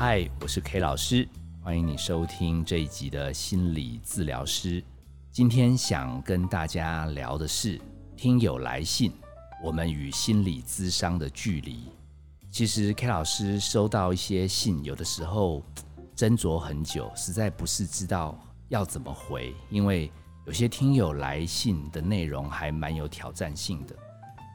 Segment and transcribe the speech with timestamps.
[0.00, 1.28] 嗨，我是 K 老师，
[1.60, 4.80] 欢迎你收听这一集的心理治疗师。
[5.32, 7.80] 今天想跟大家聊的是
[8.16, 9.10] 听友来信，
[9.60, 11.88] 我们与心理咨商的距离。
[12.48, 15.64] 其实 K 老师收到一些信，有的时候
[16.14, 18.38] 斟酌很久，实在不是知道
[18.68, 20.12] 要怎么回，因为
[20.46, 23.96] 有些听友来信的内容还蛮有挑战性的。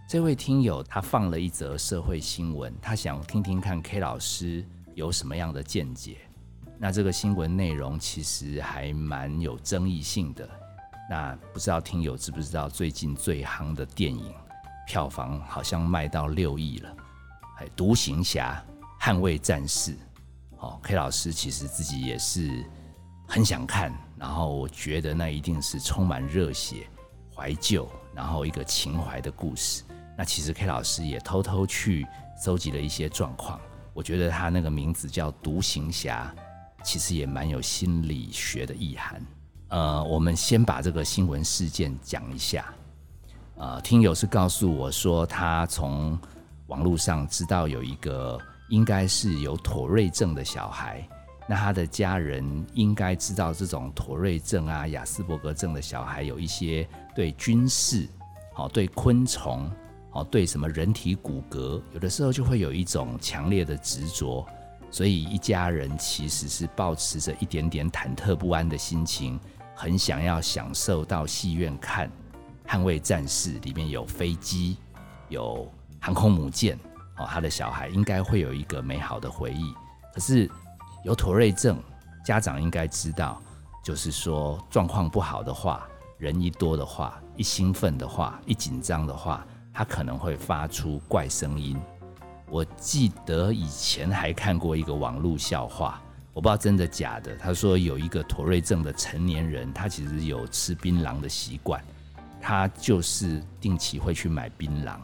[0.08, 4.66] 这位听友他放了一则社会新闻，他想听听看 K 老师。
[4.96, 6.18] 有什么样的见解？
[6.80, 10.50] 那这个新闻内容其实还蛮有争议性的。
[11.10, 14.34] 那不知道听友知不知道最近最夯的电影
[14.88, 16.96] 票房好像卖到六亿了？
[17.56, 18.64] 还独行侠、
[19.00, 19.96] 捍卫战士。
[20.58, 22.66] 哦，K 老师其实自己也是
[23.28, 26.88] 很想看，然后我觉得那一定是充满热血、
[27.36, 29.84] 怀旧，然后一个情怀的故事。
[30.18, 32.06] 那其实 K 老师也偷偷去
[32.38, 33.60] 搜集了一些状况。
[33.94, 36.34] 我觉得他那个名字叫独行侠，
[36.84, 39.22] 其实也蛮有心理学的意涵。
[39.70, 42.74] 呃，我们先把这个新闻事件讲一下。
[43.56, 46.20] 呃，听友是告诉我说，他从
[46.68, 51.08] 网络上知道有一个应该是有妥瑞症的小孩，
[51.48, 58.08] 那他的家人应该知道这种妥瑞症啊、雅斯伯格症的小孩有一些对军事、
[58.54, 59.72] 好对昆虫。
[60.14, 64.46] 哦，对什么人体骨骼，有的时候就会有一种强烈的执着，
[64.92, 69.40] 所以一家人其实是保持着一点点忐忑不安的心情，
[69.76, 72.08] 很想要享受到戏院看
[72.72, 74.78] 《捍卫战士》里面有飞机、
[75.30, 75.68] 有
[76.00, 76.78] 航空母舰，
[77.18, 79.74] 哦，他的小孩应该会有一个美好的回忆。
[80.14, 80.48] 可是
[81.04, 81.82] 有妥瑞症，
[82.24, 83.42] 家长应该知道，
[83.84, 85.88] 就是说状况不好的话，
[86.20, 89.44] 人一多的话，一兴奋的话，一紧张的话。
[89.74, 91.76] 他可能会发出怪声音。
[92.50, 96.00] 我记得以前还看过一个网络笑话，
[96.34, 97.36] 我不知道真的假的。
[97.38, 101.84] 他说有一个妥瑞症的成年人，他其实有吃槟榔的习惯，
[102.40, 104.98] 他就是定期会去买槟榔。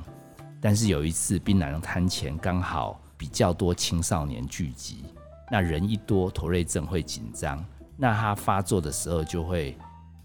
[0.61, 5.05] 但是有一次槟榔摊前刚好比较多青少年聚集，
[5.49, 7.65] 那人一多，妥瑞症会紧张，
[7.97, 9.75] 那他发作的时候就会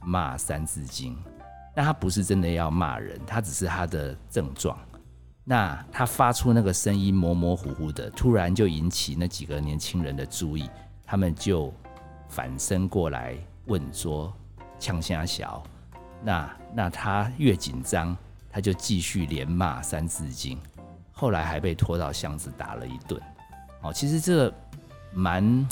[0.03, 1.17] 骂《三字经》。
[1.75, 4.79] 那他不是真的要骂人，他只是他的症状。
[5.43, 10.71] 那他发出那个声音模模糊糊的，突然就引起那几个年轻人的注意，
[11.05, 11.73] 他们就
[12.29, 13.37] 反身过来
[13.67, 14.33] 问说
[14.79, 15.62] ：“呛虾小。”
[16.23, 18.17] 那那他越紧张，
[18.51, 20.56] 他就继续连骂《三字经》，
[21.12, 23.21] 后来还被拖到巷子打了一顿。
[23.83, 24.53] 哦，其实这
[25.12, 25.67] 蛮。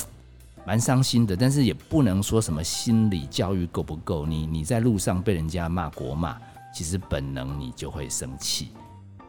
[0.65, 4.25] 蛮伤心的，但是也不能说什么心理教育够不够。
[4.25, 6.37] 你你在路上被人家骂国骂，
[6.73, 8.69] 其实本能你就会生气。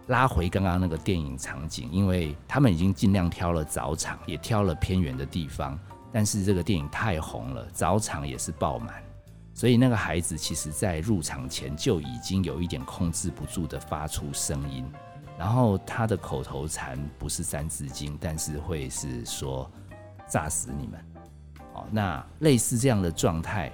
[0.08, 5.78] 拉回刚刚那个电影场景，因为他们已经尽量挑了早场，也挑了偏远的地方，
[6.12, 9.02] 但是这个电影太红了，早场也是爆满，
[9.54, 14.84] 所以那个孩子其实在入场前就已经有一点控制不住的发出声音，
[15.38, 19.68] 然后他的口头禅不是三字经，但是会是说
[20.28, 21.02] 炸死你们。
[21.74, 23.70] 哦，那类似这样的状态，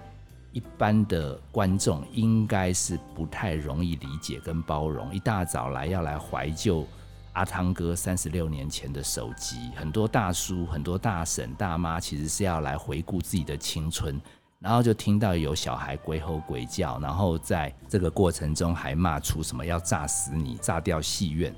[0.53, 5.15] 一般的观众应该是不太容易理解跟包容。
[5.15, 6.87] 一大早来要来怀旧
[7.34, 14.19] 阿汤哥三十六年前的手机，很多大叔、很多大婶、大妈其实是要来回顾自己的青春，
[14.59, 21.55] 然后就听到有小孩鬼吼鬼叫，然后在这个过程中还骂出什么要炸死你、炸掉戏院。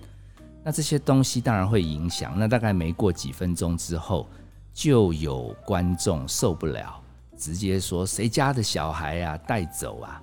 [0.64, 2.36] 那这些东西当然会影响。
[2.36, 4.28] 那大概没过几分钟之后。
[4.72, 7.00] 就有观众受不了，
[7.37, 10.22] 直接说：“谁家的小孩呀，带走啊！”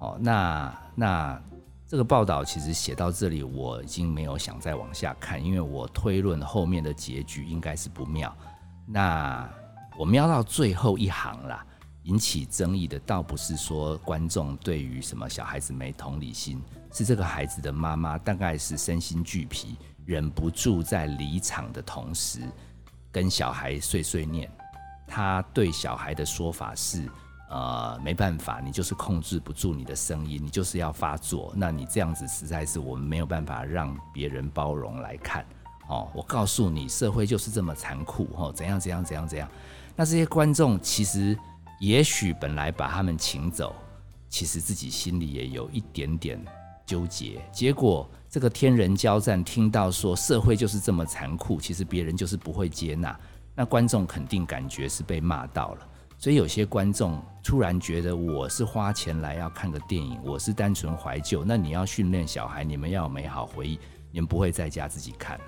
[0.00, 1.42] 哦，那那
[1.86, 8.34] 这个报道其实写到这里，我已经没有想再往下看，因为我推论后面的结局应该是不妙。
[8.86, 9.48] 那
[9.98, 11.66] 我瞄到最后一行啦，
[12.04, 16.62] 引起争议的倒不是说观众对于什么小孩子没同理心，
[16.92, 22.40] 是这个孩子的妈妈大概是身心俱疲，忍不住在离场的同时。
[23.12, 24.50] 跟小孩碎碎念，
[25.06, 27.08] 他对小孩的说法是：
[27.50, 31.52] 呃，没办法，你就是控制不住你的声音，你就是要发作。
[31.56, 35.44] 那你这样子实在是我们没有办法让别人包容来看。
[35.88, 38.28] 哦，我告诉你，社会就是这么残酷。
[38.36, 39.48] 哦，怎样怎样怎样怎样。
[39.96, 41.36] 那这些观众其实
[41.80, 43.74] 也许本来把他们请走，
[44.28, 46.40] 其实自己心里也有一点点
[46.90, 47.40] 纠结。
[47.52, 48.08] 结果。
[48.32, 53.18] 这个天人交战，听到说社会就是这么残酷，其实别人就是不会接纳，
[53.56, 55.88] 那观众肯定感觉是被骂到了。
[56.16, 61.42] 所以有些观众突然觉得，我是花钱来要看个电影，我是单纯怀旧。
[61.44, 63.80] 那你要训练小孩，你们要有美好回忆，
[64.12, 65.44] 你们不会在家自己看了。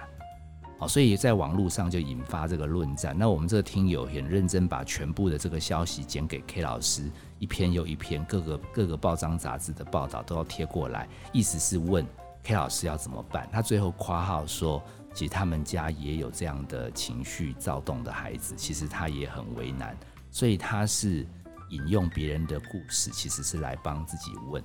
[0.86, 3.16] 所以在网络上就引发这个论战。
[3.18, 12.06] 那我们这个听友很认真，把全部的这个消息剪给 K 老师，一篇又一篇，各个各个报章杂志的报道都要贴过来，意思是问
[12.42, 13.48] K 老师要怎么办。
[13.52, 14.82] 他最后夸号说，
[15.14, 19.96] 其实他们家也有这样的情绪躁动的孩子，其实他也很为难，
[20.30, 21.26] 所以他是
[21.70, 24.62] 引用别人的故事，其实是来帮自己问。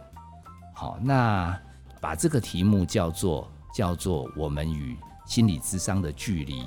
[0.73, 1.59] 好，那
[1.99, 4.97] 把这个题目叫做叫做我们与。
[5.27, 6.63] 心理智商的距离，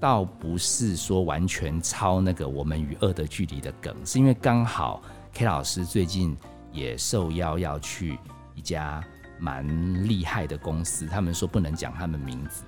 [0.00, 5.00] 倒不是说完全超那个我们与恶的距离的梗，是因为刚好
[5.32, 6.36] K 老师最近
[6.72, 8.18] 也受邀要去
[8.56, 9.02] 一家
[9.38, 9.64] 蛮
[10.06, 12.64] 厉害的公司，他们说不能讲他们名字，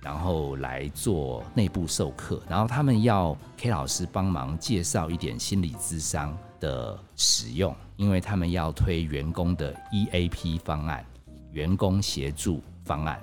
[0.00, 11.04] 然后来做内部授课，然后他们要 K 老师帮忙介绍一点心理智商的使用，因为他们要推员工的 EAP 方案，
[11.50, 13.20] 员工协助方案。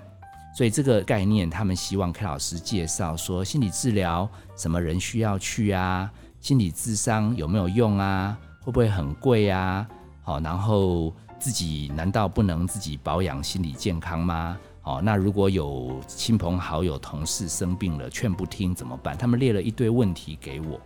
[0.54, 6.12] 所以这个概念，他们希望 K 老师介绍说，心理治疗什么人需要去啊？
[6.40, 8.38] 心理智商有没有用啊？
[8.60, 9.88] 会不会很贵啊？
[10.24, 14.58] 好，然后自己难道不能自己保养心理健康吗？
[14.82, 19.18] 好，那如果有亲朋好友、同事生病了，劝不听怎么办？
[19.18, 20.82] 他们列了一堆问题给我，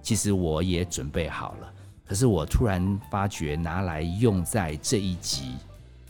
[0.00, 1.72] 其实我也准备好了，
[2.06, 5.54] 可是我突然发觉拿来用在这一集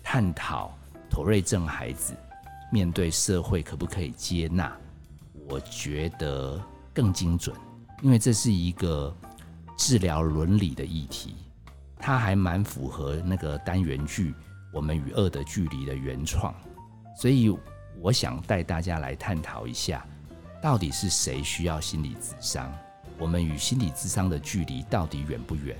[0.03, 0.71] 探讨
[1.09, 2.13] 妥瑞症孩子。
[2.71, 4.71] 面对社会可不可以接纳？
[5.49, 6.61] 我觉得
[6.93, 7.57] 更精准，
[8.03, 9.15] 因为这是一个
[9.79, 11.35] 治疗伦理的议题，
[11.99, 14.33] 它还蛮符合那个单元剧
[14.73, 16.55] 《我们与恶的距离》的原创，
[17.17, 17.57] 所以
[18.01, 20.07] 我想带大家来探讨一下，
[20.63, 22.71] 到底是谁需要心理智商？
[23.19, 25.75] 我们与心理智商的距离到底远不远？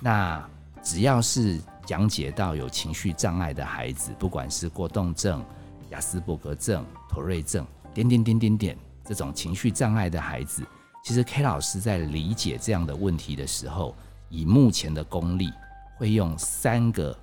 [0.00, 0.48] 那
[0.80, 5.44] 只要是讲解到有情绪障碍的孩子，不管是过动症。
[5.92, 10.66] 雅斯伯格症、妥瑞症，点点点点点，这种情绪障碍的孩子，
[11.04, 13.94] 其实 K 老师在理解这样的问题的时候，
[14.30, 15.52] 以目前的功力，
[15.98, 17.14] 会用三个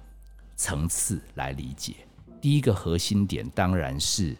[0.55, 1.95] 层次来理解。
[2.39, 4.37] 第一个核心点当然是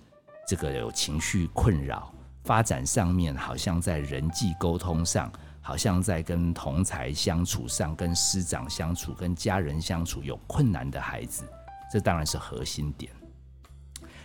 [0.47, 11.43] 这个有情绪困扰，发展上面好像在人际沟通上，好像在跟同才相处上、跟师长相处、跟家人相处有困难的孩子，
[11.91, 13.11] 这当然是核心点。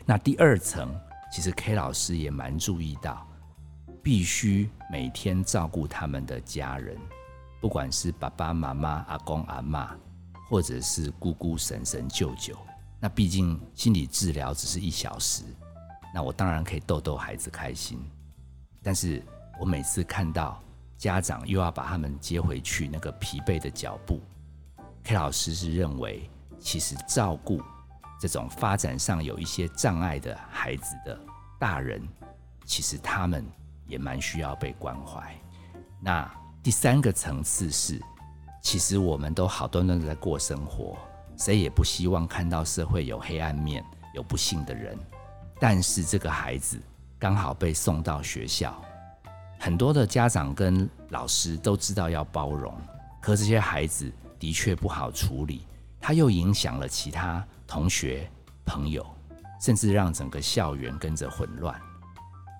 [0.06, 0.94] 那第二层，
[1.32, 3.26] 其实 K 老师也蛮注意到，
[4.02, 6.94] 必须每天照顾他们的家人，
[7.58, 9.96] 不管是爸爸妈妈、阿公阿妈，
[10.46, 12.54] 或者是姑姑、婶婶、舅舅。
[13.00, 15.42] 那毕竟心理治疗只是一小时，
[16.12, 17.98] 那我当然可以逗逗孩子开心。
[18.82, 19.22] 但是
[19.58, 20.62] 我每次看到
[20.98, 24.20] 家长又要把他们接回去，那个疲惫的脚步
[25.02, 26.28] ，K 老师是认为，
[26.58, 27.62] 其实照顾。
[28.26, 31.20] 这种发展上有一些障碍的孩子的
[31.58, 32.00] 大人，
[32.64, 33.44] 其实他们
[33.86, 35.38] 也蛮需要被关怀。
[36.00, 36.26] 那
[36.62, 38.00] 第三个层次是，
[38.62, 40.96] 其实我们都好端端的在过生活，
[41.36, 43.84] 谁也不希望看到社会有黑暗面、
[44.14, 44.98] 有不幸的人。
[45.60, 46.80] 但是这个孩子
[47.18, 48.74] 刚好被送到学校，
[49.60, 52.74] 很多的家长跟老师都知道要包容，
[53.20, 55.66] 可这些孩子的确不好处理，
[56.00, 57.46] 他又影响了其他。
[57.66, 58.30] 同学、
[58.64, 59.04] 朋友，
[59.60, 61.80] 甚至让整个校园跟着混乱。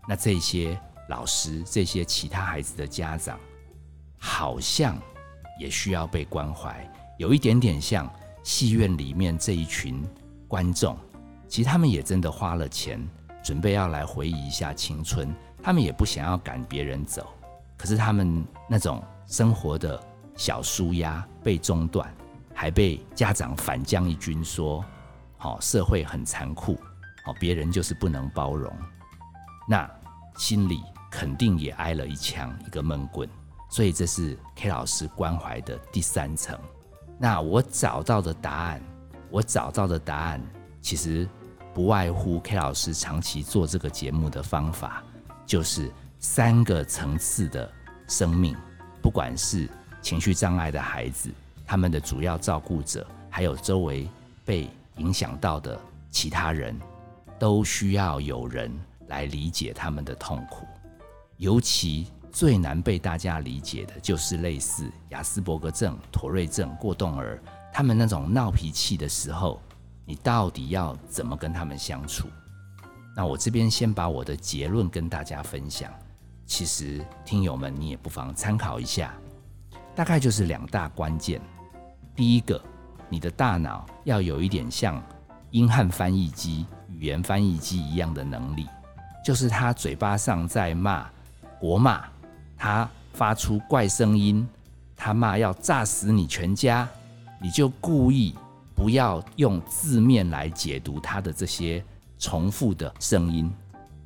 [0.09, 0.79] 那这些
[1.09, 3.39] 老师、这些其他孩子的家长，
[4.19, 4.99] 好像
[5.59, 6.89] 也需要被关怀，
[7.19, 8.11] 有一点点像
[8.43, 10.03] 戏院里面这一群
[10.49, 10.97] 观众。
[11.49, 13.01] 其实他们也真的花了钱，
[13.43, 15.33] 准备要来回忆一下青春。
[15.63, 17.27] 他们也不想要赶别人走，
[17.77, 19.99] 可是他们那种生活的
[20.37, 22.13] 小舒压被中断，
[22.53, 24.85] 还被家长反将一军说。
[25.45, 26.75] 好，社会很残酷，
[27.23, 28.75] 好，别人就是不能包容，
[29.69, 29.87] 那
[30.39, 33.29] 心里肯定也挨了一枪，一个闷棍，
[33.69, 36.59] 所以这是 K 老师关怀的第三层。
[37.19, 38.81] 那我找到的答案，
[39.29, 40.41] 我找到的答案，
[40.81, 41.29] 其实
[41.75, 45.05] 不外乎 K 老师长期做这个节目的方法，
[45.45, 47.71] 就是三个层次的
[48.09, 48.57] 生命，
[49.03, 49.69] 不管是
[50.01, 51.31] 情绪障碍的孩子，
[51.67, 54.09] 他们的主要照顾者，还有周围
[54.43, 55.79] 被影响到的
[56.11, 56.79] 其他人，
[57.39, 58.73] 都需要有人
[59.09, 60.67] 来理解他们的痛苦。
[61.37, 69.61] 尤其最难被大家理解的，就是类似雅斯伯格症、妥瑞症、过动儿，他们那种闹脾气的时候，
[70.05, 72.29] 你到底要怎么跟他们相处？
[73.17, 75.93] 那我这边先把我的结论跟大家分享。
[76.47, 79.15] 其实听友们，你也不妨参考一下，
[79.95, 81.41] 大概就是两大关键。
[82.15, 82.61] 第一个。
[83.15, 85.01] 你的大脑要有一点像
[85.53, 88.67] 英汉翻译机、语言翻译机一样的能力，
[89.25, 91.09] 就是他嘴巴上在骂
[91.61, 92.03] 国骂，
[92.59, 94.45] 他发出怪声音，
[94.97, 96.89] 他骂要炸死你全家，
[97.41, 98.35] 你就故意
[98.75, 101.81] 不要用字面来解读他的这些
[102.19, 103.49] 重复的声音，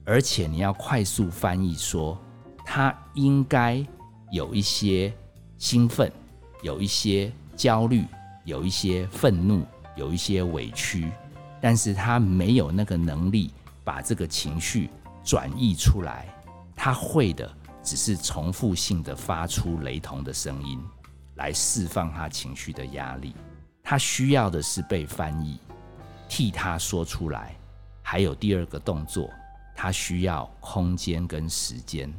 [0.05, 2.21] 而且你要快速翻译说
[2.63, 3.83] 他应该
[4.31, 5.11] 有一些
[5.57, 6.13] 兴奋，
[6.61, 8.05] 有一些焦虑，
[8.49, 9.63] 有一些愤怒，
[9.95, 11.13] 有一些委屈，
[11.61, 13.53] 但是他没有那个能力
[13.85, 14.89] 把这个情绪。
[15.25, 16.27] 转移出来，
[16.75, 20.81] 他会的只是重复性的发出雷同的声音，
[21.35, 23.35] 来释放他情绪的压力。
[23.83, 25.61] 他需要的是被翻译，
[26.31, 27.55] 替他说出来。
[28.01, 29.29] 还有第二个动作，
[29.77, 32.11] 他需要空间跟时间，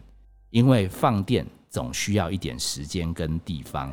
[0.52, 3.92] 因为放电总需要一点时间跟地方。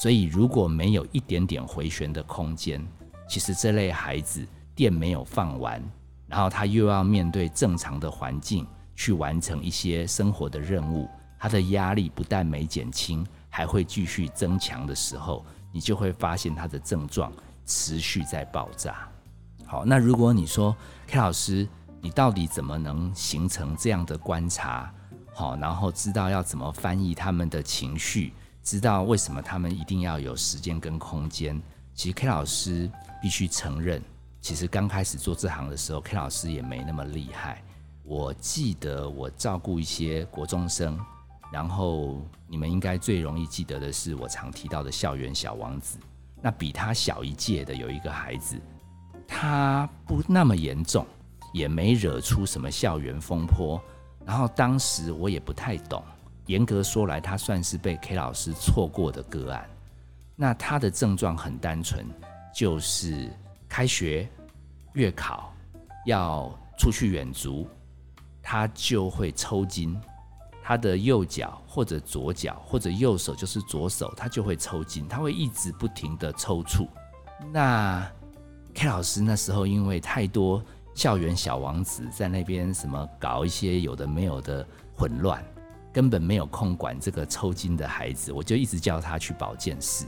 [0.00, 2.80] 所以如果没有一点点回旋的空间，
[3.28, 5.82] 其实这类孩子电没有放完。
[6.28, 8.64] 然后他又要面对正常的环境
[8.94, 17.32] 去完成一些生活的任务，他的压力不但没减轻，还会继续增强的时候，你就会发现他的症状
[17.66, 19.08] 持续在爆炸。
[19.66, 20.76] 好，那如果你说
[21.08, 21.68] K 老师，
[22.00, 24.94] 你到底怎么能形成这样的观察？
[25.34, 28.32] 好，然后知道要怎么翻译他们的情绪，
[28.68, 31.58] 知道为什么他们一定要有时间跟空间？
[31.94, 32.90] 其实 K 老师
[33.22, 34.02] 必须承认。
[34.42, 37.62] 其实刚开始做这行的时候，K 老师也没那么厉害。
[38.02, 41.00] 我记得我照顾一些国中生，
[41.50, 45.98] 然后你们应该最容易记得的是我常提到的校园小王子。
[46.42, 48.60] 那比他小一届的有一个孩子，
[49.26, 51.06] 他不那么严重，
[51.54, 53.80] 也没惹出什么校园风波。
[54.26, 56.04] 然后当时我也不太懂，
[56.48, 59.64] 严格说来，他算是被 K 老师错过的个案。
[60.34, 62.04] 那他的症状很单纯，
[62.52, 63.30] 就是。
[63.70, 64.26] 开学、
[64.94, 65.52] 月考
[66.06, 67.68] 要出去远足，
[68.42, 69.94] 他就会抽筋。
[70.62, 76.88] 他的右脚或者左脚或者右手就是左手，他就会抽筋，他会一直不停的抽搐。
[77.52, 78.10] 那
[78.72, 80.64] K 老师那时候因为太多
[80.94, 85.44] 校园小王子在那边什么搞一些有的没有的混乱，
[85.98, 90.04] 根本没有空管这个抽筋的孩子，我就一直叫他去保健室。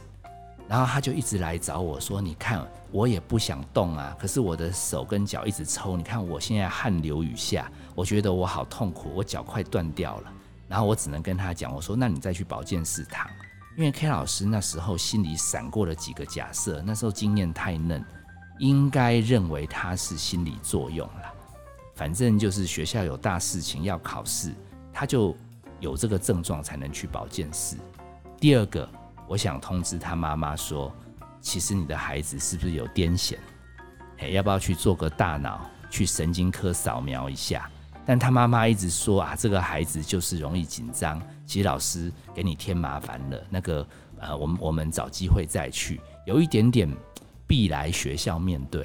[0.68, 5.96] 然后他就一直来找我说：“你看，我也不想动啊，可是我的手跟脚一直抽。
[5.96, 10.32] 你看我现在汗流雨下，我觉得我好痛苦，我脚快断掉了。
[10.68, 13.28] 然后我只能跟他讲，我说：那你再去保健室躺。
[13.76, 18.00] 因为 K 老师那时候心里闪过了几个假设，那时候经验太嫩，
[18.60, 21.34] 应该认为他是心理作用了。
[21.96, 24.54] 反正就是学校有大事情要考试，
[24.92, 25.36] 他就
[25.80, 27.76] 有这个症状才能去保健室。
[28.38, 28.88] 第二个。”
[29.30, 30.92] 我想通知他妈妈说，
[31.40, 33.38] 其实你的孩子是不是有癫痫？
[34.18, 37.70] 哎，要不要去做个大脑去神经科扫描一下？
[38.04, 41.22] 但他妈妈一直说啊，这个孩子就是容易紧张。
[41.46, 43.86] 其实老师给你添麻烦了，那个
[44.18, 46.00] 呃，我们我们找机会再去。
[46.26, 46.92] 有一点点
[47.46, 48.84] 必来学校面对，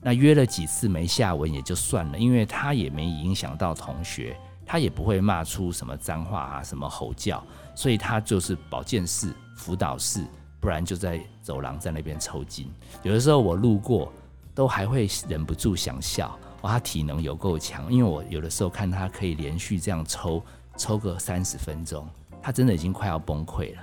[0.00, 4.36] 那约了几次没下文也就算了，因为他也没影响到同学，
[4.68, 7.42] 他也不会骂出什么脏话啊，什么吼叫，
[7.74, 9.32] 所以他就是保健室。
[9.56, 10.24] 辅导室，
[10.60, 12.70] 不然就在走廊在那边抽筋。
[13.02, 14.12] 有的时候我路过，
[14.54, 16.38] 都还会忍不住想笑。
[16.60, 20.40] 哇，他体能有够强，因为我有的时候看他可以连续这样抽
[20.76, 22.08] 抽个三十分钟，
[22.40, 23.82] 他真的已经快要崩溃了。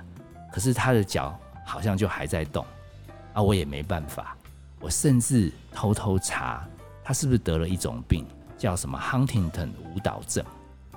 [0.50, 2.64] 可是他的脚好像就还在动，
[3.34, 4.34] 啊，我也没办法。
[4.80, 6.66] 我甚至偷偷查，
[7.04, 8.26] 他是不是得了一种病，
[8.56, 10.42] 叫什么 Huntington 舞蹈症。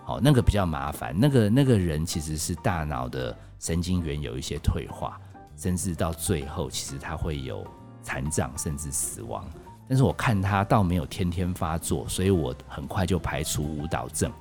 [0.10, 1.14] 哦，那个比较麻烦。
[1.16, 5.22] 那个那个人其实是大脑的神经元有一些退化，
[5.56, 7.64] 甚至到最后其实他会有
[8.02, 9.46] 残障，甚至死亡。
[9.88, 14.32] 但是我看他倒没有天天发作，所以我很快就排除舞蹈症。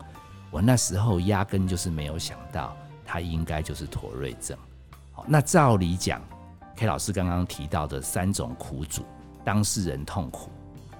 [0.50, 4.56] 我那时候压根就是没有想到他应该就是妥瑞症。
[5.12, 6.18] 好，那照理讲
[6.76, 9.04] ，K 老师刚刚提到的三种苦主，
[9.44, 10.50] 当事人痛苦，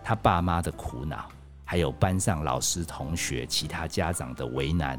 [0.05, 1.27] 他爸妈的苦恼。
[1.71, 4.99] 还有班上老师、同学、其他家长的为难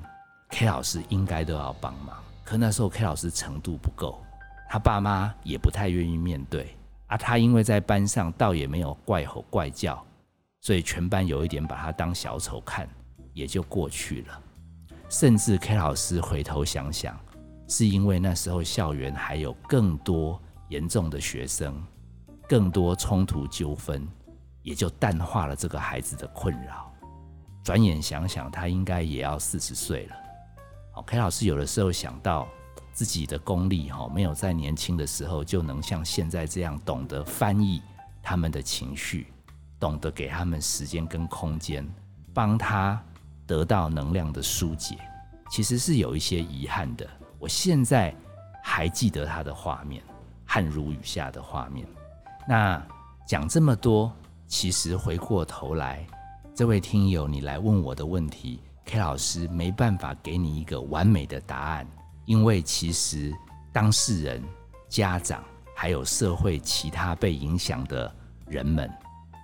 [0.49, 2.15] ，K 老师应该都要帮忙。
[2.43, 4.23] 可那时候 K 老师程度不够，
[4.69, 6.75] 他爸妈也不太愿意面对。
[7.07, 10.05] 啊，他因为在班上倒也没有怪吼怪叫，
[10.61, 12.87] 所以全班有一点把他当小丑看，
[13.33, 14.39] 也就过去了。
[15.09, 17.19] 甚至 K 老师回头想想，
[17.67, 21.83] 是因为那时候校园还有更多严重的学生，
[22.47, 24.07] 更多冲突纠纷。
[24.61, 26.91] 也就淡化了这个孩子的困扰。
[27.63, 30.15] 转眼想想，他应该也要四十岁了。
[30.93, 32.47] OK，老师有的时候想到
[32.91, 37.81] 自己的功力，哈，没有在年轻的时候就能像现在这样懂得翻译
[38.21, 39.31] 他们的情绪，
[39.79, 41.87] 懂得给他们时间跟空间，
[42.33, 43.01] 帮他
[43.45, 44.97] 得到能量的疏解，
[45.49, 47.07] 其实是有一些遗憾的。
[47.37, 48.13] 我现在
[48.63, 50.03] 还记得他的画面，
[50.45, 51.87] 汗如雨下的画面。
[52.47, 52.81] 那
[53.27, 54.11] 讲这么多，
[54.49, 56.03] 其实回过头来，
[56.55, 61.87] 这位听友你来问我的问题，K 老师没办法给你一个完美的答案，
[62.25, 63.31] 因为其实
[63.71, 64.43] 当事人、
[64.89, 65.43] 家长
[65.75, 68.11] 还有社会其他被影响的
[68.47, 68.91] 人们，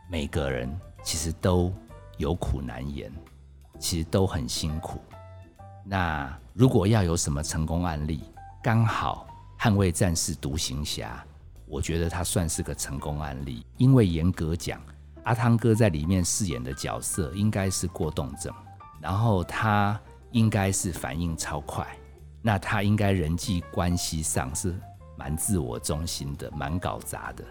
[0.10, 0.68] 每个人
[1.04, 1.72] 其实都
[2.18, 3.10] 有苦难言。
[3.78, 5.02] 其实都很辛苦。
[5.84, 8.24] 那如果要有什么成功案例，
[8.64, 9.28] 刚好
[9.62, 11.22] 《捍卫战士》独行侠，
[11.68, 13.66] 我觉得他算是个成功案例。
[13.76, 14.82] 因为严格讲，
[15.25, 18.53] 阿汤哥在里面饰演的角色应该是过动症，
[19.01, 20.00] 然后他
[20.32, 21.86] 应该是反应超快，
[22.41, 24.74] 那他应该人际关系上是
[25.17, 27.44] 蛮自我中心的，蛮搞砸的。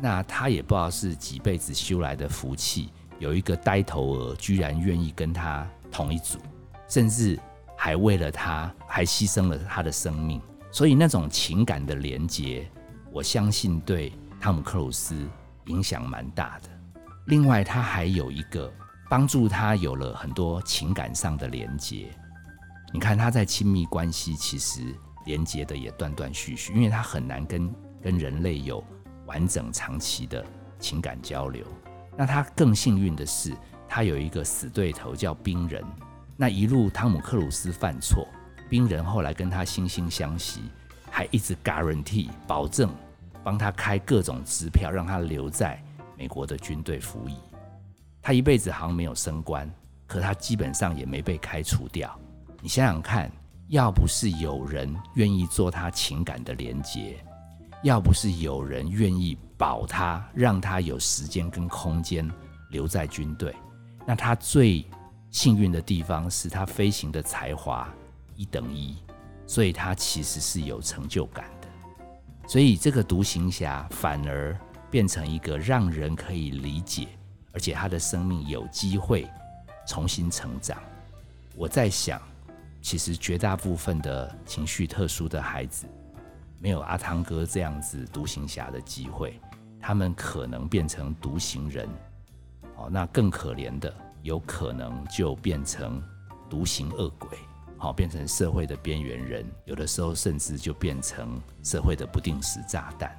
[0.00, 2.90] 那他也不知道是几辈子修来的福气。
[3.20, 6.38] 有一个呆头鹅居然愿意跟他同一组，
[6.88, 7.38] 甚至
[7.76, 10.40] 还为了他还牺牲了他的生命，
[10.72, 12.68] 所以那种情感的连结，
[13.12, 15.14] 我相信对汤姆克鲁斯
[15.66, 16.68] 影响蛮大的。
[17.26, 18.70] 另外，他还有一个
[19.08, 22.10] 帮助他有了很多情感上的连接。
[22.92, 28.84] 你看他在亲密关系其实连接的也断断续续，因为他很难跟跟人类有
[29.24, 30.44] 完整长期的
[30.78, 31.64] 情感交流。
[32.14, 33.56] 那他更幸运的是，
[33.88, 35.82] 他有一个死对头叫冰人。
[36.36, 38.28] 那一路汤姆克鲁斯犯错，
[38.68, 40.60] 冰人后来跟他惺惺相惜，
[41.10, 42.94] 还一直 guarantee 保证
[43.42, 45.82] 帮他开各种支票，让他留在
[46.16, 47.36] 美国的军队服役。
[48.20, 49.70] 他一辈子好像没有升官，
[50.06, 52.18] 可他基本上也没被开除掉。
[52.60, 53.30] 你想想看，
[53.68, 57.16] 要不是有人愿意做他情感的连接，
[57.82, 59.36] 要不是有人愿意。
[59.56, 62.28] 保他，让他有时间跟空间
[62.70, 63.54] 留在军队。
[64.04, 64.84] 那他最
[65.30, 67.88] 幸运的地方是他飞行的才华
[68.34, 68.96] 一等一，
[69.46, 71.68] 所以他其实是有成就感的。
[72.48, 74.58] 所以这个独行侠反而
[74.94, 77.08] 变成一个让人可以理解，
[77.50, 79.28] 而且他的生命有机会
[79.88, 80.80] 重新成长。
[81.56, 82.22] 我在想，
[82.80, 85.84] 其实绝大部分的情绪特殊的孩子。
[86.60, 89.40] 没有阿汤哥这样子独行侠的机会，
[89.80, 91.88] 他们可能变成独行人，
[92.76, 96.00] 哦，那更可怜的有可能就变成
[96.48, 97.36] 独行恶鬼，
[97.78, 103.18] 好，变成社会的边缘人，有的时候甚至就变成社会的不定时炸弹。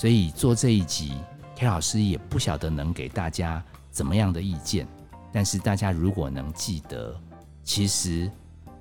[0.00, 1.12] 所以做这一集
[1.54, 4.88] ，K 老师也不晓得能给大家怎么样的意见，
[5.30, 7.14] 但是大家如果能记得，
[7.62, 8.30] 其实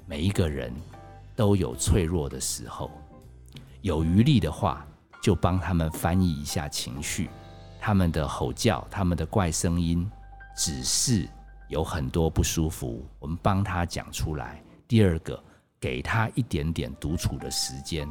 [0.05, 0.73] 每一个人
[1.35, 2.89] 都有脆弱的时候。
[3.81, 4.87] 有余力的话，
[5.21, 7.29] 就帮他们翻译一下情绪。
[7.81, 10.09] 他们的吼叫，他们的怪声音，
[10.55, 11.27] 只是
[11.67, 14.63] 有很多不舒服，我们帮他讲出来。
[14.87, 15.37] 第二个，
[15.81, 18.07] 给他一点点独处的时间。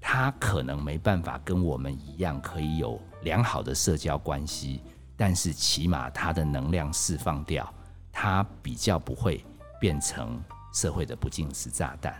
[0.00, 4.80] 他可能没办法跟我们一样可以有良好的社交关系，
[5.16, 7.72] 但是起码他的能量释放掉，
[8.10, 9.44] 他比较不会
[9.78, 12.14] 变成社会的不定时炸弹。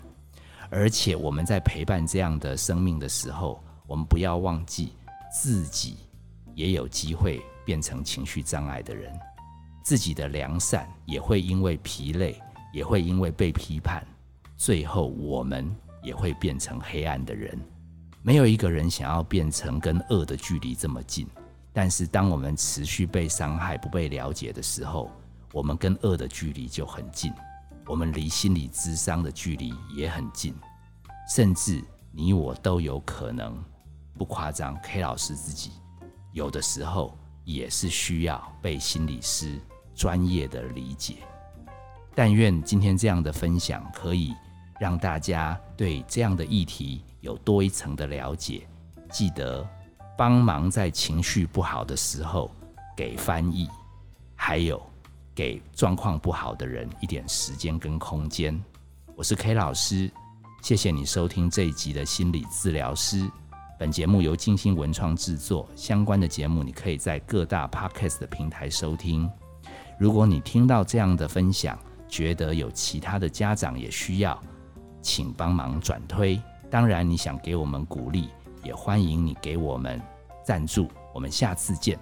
[0.68, 4.92] 而且我们在陪伴这样的生命的时候，我们不要忘记
[5.32, 5.96] 自己
[6.54, 9.12] 也有机会变成情绪障碍的人，
[9.82, 12.40] 自己的良善也会因为疲累，
[12.72, 14.06] 也会因为被批判，
[14.56, 17.58] 最后我们也会变成黑暗的人。
[18.22, 21.26] 没有一个人想要变成跟恶的距离这么近，
[21.72, 25.10] 但是当我们持续被伤害、不被了解的时候，
[25.52, 27.32] 我们跟恶的距离就很近。
[27.86, 30.54] 我们离心理智商的距离也很近，
[31.34, 31.82] 甚至
[32.12, 33.60] 你我都有可能
[34.16, 34.78] 不夸张。
[34.82, 35.72] K 老师自己
[36.32, 39.58] 有的时候也是需要被心理师
[39.94, 41.16] 专业的理解。
[42.14, 44.34] 但愿今天这样的分享可以
[44.80, 48.66] 让大家对这样的议题有多一层的了解。
[49.12, 49.68] 记得
[50.16, 52.50] 帮忙在情绪不好的时候
[52.96, 53.68] 给翻译，
[54.34, 54.80] 还有。
[55.32, 58.62] 给状况不好的人一点时间跟空间。
[59.16, 60.10] 我是 K 老师，
[60.60, 63.30] 谢谢你收听这一集的心理治疗师。
[63.78, 69.30] 本节目由金星文创制作，相关的节目你可以在各大 Podcast 的平台收听。
[69.98, 74.38] 如果你听到这样的分享，觉得有其他的家长也需要，
[75.00, 76.40] 请帮忙转推。
[76.70, 78.30] 当然，你想给我们鼓励，
[78.62, 80.00] 也欢迎你给我们
[80.44, 80.88] 赞助。
[81.12, 81.98] 我们下次见。